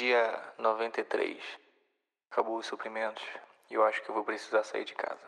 [0.00, 1.36] Dia 93.
[2.32, 3.22] Acabou os suprimentos
[3.70, 5.20] e eu acho que eu vou precisar sair de casa.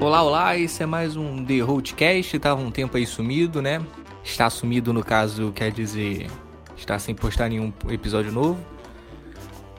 [0.00, 2.38] Olá, olá, esse é mais um The Roadcast.
[2.38, 3.78] Tava um tempo aí sumido, né?
[4.24, 6.26] Está sumido no caso quer dizer
[6.74, 8.58] está sem postar nenhum episódio novo.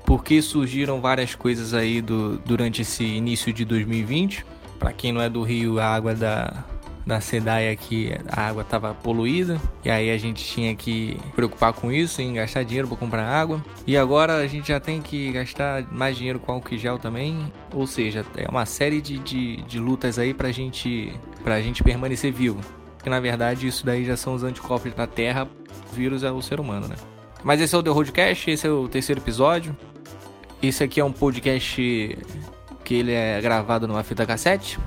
[0.05, 4.45] Porque surgiram várias coisas aí do, durante esse início de 2020.
[4.77, 6.63] Para quem não é do Rio, a água da,
[7.05, 9.59] da SEDAI aqui, a água estava poluída.
[9.83, 13.63] E aí a gente tinha que preocupar com isso, em gastar dinheiro para comprar água.
[13.85, 17.51] E agora a gente já tem que gastar mais dinheiro com álcool gel também.
[17.73, 21.13] Ou seja, é uma série de, de, de lutas aí para gente,
[21.45, 22.59] a gente permanecer vivo.
[23.03, 25.47] Que na verdade isso daí já são os anticorpos da Terra.
[25.91, 26.95] O vírus é o ser humano, né?
[27.43, 29.75] Mas esse é o The Roadcast, esse é o terceiro episódio.
[30.61, 32.17] Esse aqui é um podcast
[32.83, 34.77] que ele é gravado numa fita cassete.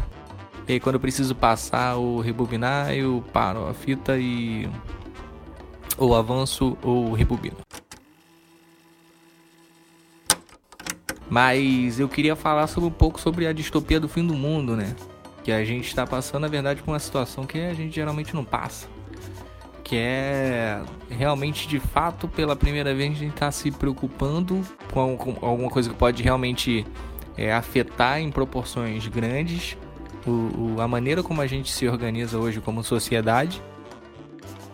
[0.67, 4.69] E aí, quando eu preciso passar ou rebobinar, eu paro a fita e
[5.99, 7.57] ou avanço ou rebobino.
[11.29, 14.95] Mas eu queria falar sobre um pouco sobre a distopia do fim do mundo, né?
[15.43, 18.45] Que a gente está passando, na verdade, por uma situação que a gente geralmente não
[18.45, 18.89] passa.
[19.83, 25.71] Que é realmente, de fato, pela primeira vez, a gente está se preocupando com alguma
[25.71, 26.87] coisa que pode realmente
[27.37, 29.77] é, afetar em proporções grandes
[30.27, 33.63] o, o, a maneira como a gente se organiza hoje como sociedade.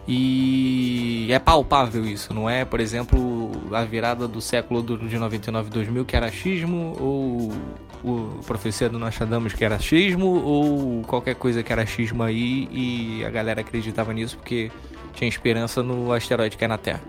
[0.09, 6.05] E é palpável isso, não é, por exemplo, a virada do século de 99 2000
[6.05, 7.53] que era achismo, ou
[8.03, 13.25] o profecia do Nostradamus que era achismo, ou qualquer coisa que era achismo aí e
[13.25, 14.73] a galera acreditava nisso porque
[15.13, 17.03] tinha esperança no asteroide que é na Terra.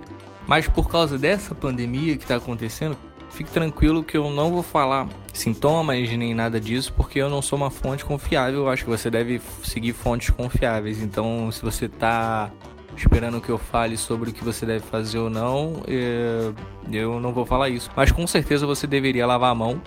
[0.45, 2.97] Mas por causa dessa pandemia que está acontecendo,
[3.31, 7.57] fique tranquilo que eu não vou falar sintomas nem nada disso, porque eu não sou
[7.57, 8.61] uma fonte confiável.
[8.61, 11.01] Eu acho que você deve seguir fontes confiáveis.
[11.01, 12.52] Então, se você está
[12.95, 16.52] esperando que eu fale sobre o que você deve fazer ou não, é,
[16.91, 17.89] eu não vou falar isso.
[17.95, 19.81] Mas com certeza você deveria lavar a mão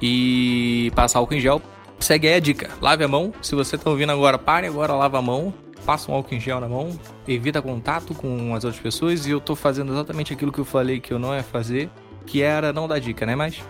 [0.00, 1.60] e passar álcool em gel.
[2.00, 3.32] Segue aí a dica: lave a mão.
[3.42, 5.52] Se você está ouvindo agora, pare agora, lava a mão.
[5.84, 6.90] Passa um álcool em gel na mão,
[7.26, 11.00] evita contato com as outras pessoas e eu estou fazendo exatamente aquilo que eu falei
[11.00, 11.88] que eu não ia fazer
[12.28, 13.34] que era não dar dica, né?
[13.34, 13.62] Mas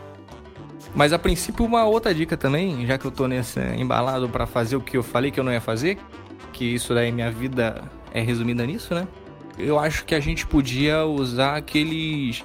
[0.94, 4.74] mas a princípio uma outra dica também, já que eu tô nesse embalado para fazer
[4.74, 5.98] o que eu falei que eu não ia fazer,
[6.52, 9.06] que isso daí minha vida é resumida nisso, né?
[9.56, 12.44] Eu acho que a gente podia usar aqueles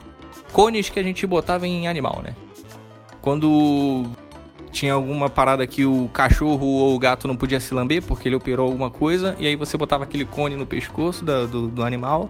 [0.51, 2.35] cones que a gente botava em animal, né?
[3.21, 4.05] Quando
[4.71, 8.35] tinha alguma parada que o cachorro ou o gato não podia se lamber porque ele
[8.35, 12.29] operou alguma coisa, e aí você botava aquele cone no pescoço do, do, do animal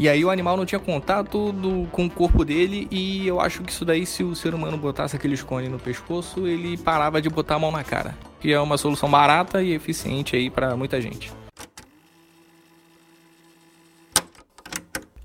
[0.00, 3.62] e aí o animal não tinha contato do, com o corpo dele e eu acho
[3.62, 7.28] que isso daí, se o ser humano botasse aquele cone no pescoço, ele parava de
[7.28, 8.16] botar a mão na cara.
[8.40, 11.30] Que é uma solução barata e eficiente aí para muita gente.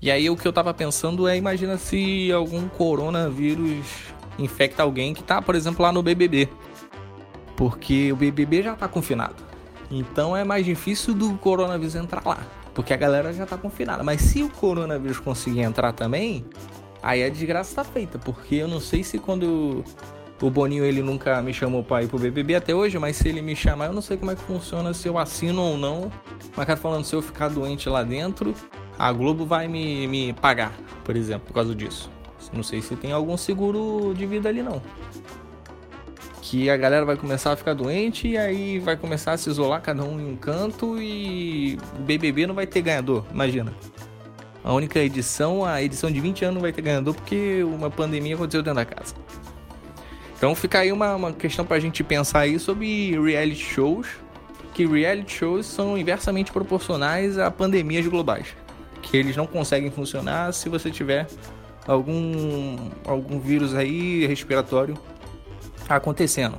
[0.02, 3.86] E aí o que eu tava pensando é, imagina se algum coronavírus
[4.38, 6.50] infecta alguém que tá, por exemplo, lá no BBB.
[7.56, 9.42] Porque o BBB já tá confinado.
[9.90, 12.65] Então é mais difícil do coronavírus entrar lá.
[12.76, 14.04] Porque a galera já tá confinada.
[14.04, 16.44] Mas se o coronavírus conseguir entrar também,
[17.02, 18.18] aí a desgraça tá feita.
[18.18, 19.82] Porque eu não sei se quando
[20.42, 23.40] o Boninho ele nunca me chamou pra ir pro BBB até hoje, mas se ele
[23.40, 26.12] me chamar, eu não sei como é que funciona, se eu assino ou não.
[26.54, 28.54] Mas cara falando, se eu ficar doente lá dentro,
[28.98, 30.72] a Globo vai me, me pagar,
[31.02, 32.10] por exemplo, por causa disso.
[32.52, 34.82] Não sei se tem algum seguro de vida ali não
[36.48, 39.82] que a galera vai começar a ficar doente e aí vai começar a se isolar
[39.82, 43.74] cada um em um canto e BBB não vai ter ganhador, imagina.
[44.62, 48.36] A única edição, a edição de 20 anos não vai ter ganhador porque uma pandemia
[48.36, 49.12] aconteceu dentro da casa.
[50.36, 54.06] Então fica aí uma, uma questão pra gente pensar aí sobre reality shows,
[54.72, 58.54] que reality shows são inversamente proporcionais a pandemias globais.
[59.02, 61.26] Que eles não conseguem funcionar se você tiver
[61.88, 64.96] algum, algum vírus aí respiratório
[65.94, 66.58] acontecendo.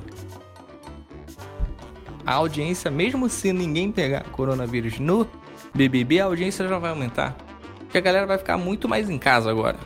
[2.24, 5.28] A audiência, mesmo se ninguém pegar coronavírus no
[5.74, 7.36] BBB, a audiência já vai aumentar.
[7.80, 9.78] Porque a galera vai ficar muito mais em casa agora.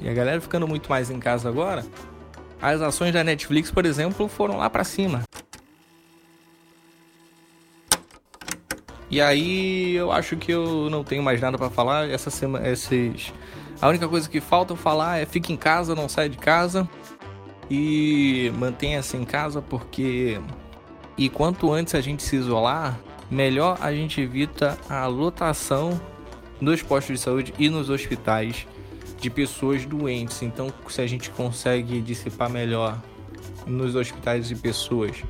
[0.00, 1.84] E a galera ficando muito mais em casa agora,
[2.60, 5.22] as ações da Netflix, por exemplo, foram lá para cima.
[9.08, 12.10] E aí eu acho que eu não tenho mais nada para falar.
[12.10, 13.32] Essa semana, esses,
[13.80, 16.88] a única coisa que falta falar é fique em casa, não saia de casa
[17.70, 20.40] e mantenha-se em casa porque
[21.16, 22.98] e quanto antes a gente se isolar,
[23.30, 26.00] melhor a gente evita a lotação
[26.60, 28.66] nos postos de saúde e nos hospitais
[29.20, 30.42] de pessoas doentes.
[30.42, 33.00] Então, se a gente consegue dissipar melhor
[33.66, 35.22] nos hospitais de pessoas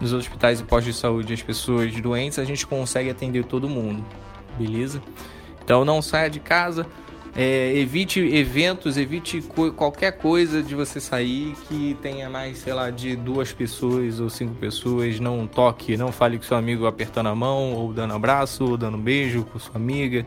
[0.00, 4.04] nos hospitais e postos de saúde as pessoas doentes, a gente consegue atender todo mundo,
[4.58, 5.00] beleza?
[5.64, 6.86] Então não saia de casa,
[7.36, 12.90] é, evite eventos, evite co qualquer coisa de você sair que tenha mais, sei lá,
[12.90, 15.18] de duas pessoas ou cinco pessoas.
[15.18, 18.96] Não toque, não fale com seu amigo apertando a mão, ou dando abraço, ou dando
[18.96, 20.24] beijo com sua amiga.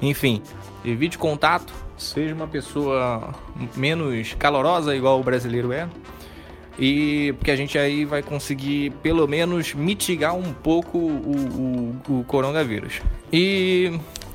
[0.00, 0.42] Enfim,
[0.84, 3.32] evite contato, seja uma pessoa
[3.76, 5.88] menos calorosa, igual o brasileiro é.
[6.76, 12.24] E porque a gente aí vai conseguir pelo menos mitigar um pouco o, o, o
[12.24, 13.00] coronavírus.
[13.32, 13.92] E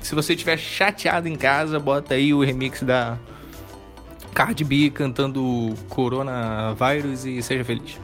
[0.07, 3.17] se você estiver chateado em casa, bota aí o remix da
[4.33, 7.99] Cardi B cantando Coronavírus e seja feliz.